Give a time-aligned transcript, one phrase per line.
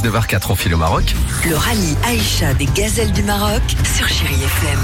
[0.00, 1.14] 19h04, on file au Maroc.
[1.46, 3.60] Le rallye Aïcha des gazelles du Maroc
[3.94, 4.78] sur Chéri FM.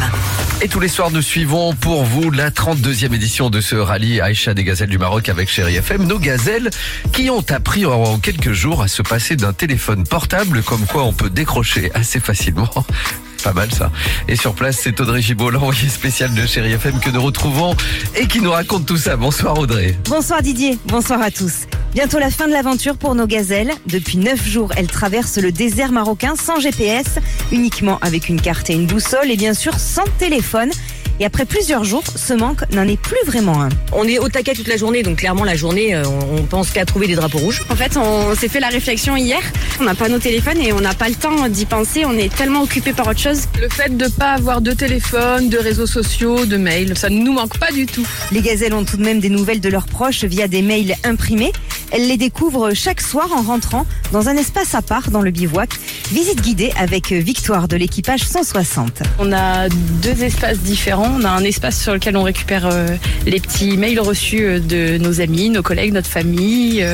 [0.60, 4.52] Et tous les soirs, nous suivons pour vous la 32e édition de ce rallye Aïcha
[4.52, 6.04] des gazelles du Maroc avec Chéri FM.
[6.06, 6.70] Nos gazelles
[7.12, 11.14] qui ont appris en quelques jours à se passer d'un téléphone portable comme quoi on
[11.14, 12.68] peut décrocher assez facilement.
[13.42, 13.90] Pas mal ça.
[14.28, 17.74] Et sur place, c'est Audrey Gibault, l'envoyé spécial de Chéri FM que nous retrouvons
[18.16, 19.16] et qui nous raconte tout ça.
[19.16, 19.96] Bonsoir Audrey.
[20.08, 21.66] Bonsoir Didier, bonsoir à tous.
[21.94, 23.72] Bientôt la fin de l'aventure pour nos gazelles.
[23.86, 27.18] Depuis 9 jours, elles traversent le désert marocain sans GPS,
[27.52, 30.70] uniquement avec une carte et une boussole et bien sûr sans téléphone.
[31.18, 33.70] Et après plusieurs jours, ce manque n'en est plus vraiment un.
[33.92, 36.70] On est au taquet toute la journée, donc clairement la journée, euh, on on pense
[36.70, 37.62] qu'à trouver des drapeaux rouges.
[37.70, 39.40] En fait, on s'est fait la réflexion hier.
[39.80, 42.04] On n'a pas nos téléphones et on n'a pas le temps d'y penser.
[42.04, 43.44] On est tellement occupé par autre chose.
[43.60, 47.18] Le fait de ne pas avoir de téléphone, de réseaux sociaux, de mails, ça ne
[47.18, 48.06] nous manque pas du tout.
[48.30, 51.52] Les gazelles ont tout de même des nouvelles de leurs proches via des mails imprimés.
[51.92, 55.70] Elles les découvrent chaque soir en rentrant dans un espace à part dans le bivouac.
[56.12, 59.02] Visite guidée avec Victoire de l'équipage 160.
[59.18, 61.10] On a deux espaces différents.
[61.18, 62.88] On a un espace sur lequel on récupère euh,
[63.26, 66.86] les petits mails reçus euh, de nos amis, nos collègues, notre famille.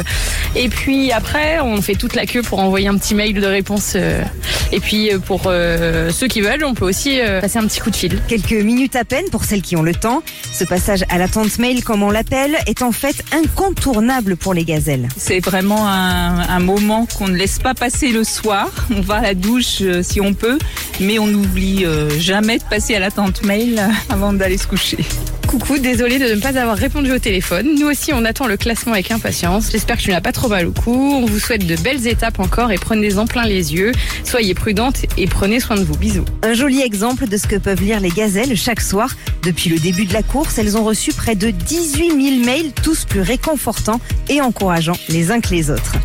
[0.54, 3.92] Et puis après, on fait toute la queue pour envoyer un petit mail de réponse.
[3.96, 4.22] euh,
[4.70, 7.80] et puis euh, pour euh, ceux qui veulent, on peut aussi euh, passer un petit
[7.80, 8.20] coup de fil.
[8.28, 10.22] Quelques minutes à peine pour celles qui ont le temps.
[10.52, 15.08] Ce passage à l'attente mail, comme on l'appelle, est en fait incontournable pour les gazelles.
[15.16, 18.68] C'est vraiment un, un moment qu'on ne laisse pas passer le soir.
[18.94, 20.58] On va à la douche euh, si on peut,
[21.02, 24.98] mais on n'oublie euh, jamais de passer à l'attente mail avant d'aller se coucher.
[25.46, 27.74] Coucou, désolé de ne pas avoir répondu au téléphone.
[27.78, 29.70] Nous aussi, on attend le classement avec impatience.
[29.70, 30.92] J'espère que tu n'as pas trop mal au cou.
[30.92, 33.92] On vous souhaite de belles étapes encore et prenez-en plein les yeux.
[34.24, 35.96] Soyez prudentes et prenez soin de vous.
[35.96, 36.24] Bisous.
[36.42, 39.14] Un joli exemple de ce que peuvent lire les gazelles chaque soir.
[39.42, 43.04] Depuis le début de la course, elles ont reçu près de 18 000 mails, tous
[43.04, 45.96] plus réconfortants et encourageants les uns que les autres.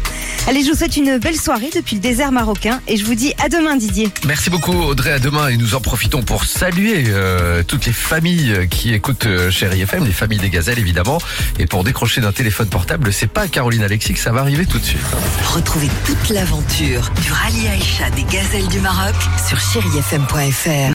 [0.47, 3.33] Allez, je vous souhaite une belle soirée depuis le désert marocain et je vous dis
[3.43, 4.09] à demain Didier.
[4.25, 8.65] Merci beaucoup Audrey, à demain et nous en profitons pour saluer euh, toutes les familles
[8.69, 11.17] qui écoutent euh, Chéri FM, les familles des gazelles évidemment.
[11.59, 14.65] Et pour décrocher d'un téléphone portable, c'est pas à Caroline Alexis que ça va arriver
[14.65, 15.01] tout de suite.
[15.53, 19.15] Retrouvez toute l'aventure du rallye Aïcha des gazelles du Maroc
[19.49, 20.77] sur chérifm.fr.